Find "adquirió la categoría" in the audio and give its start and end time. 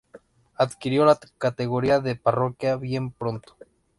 0.55-1.99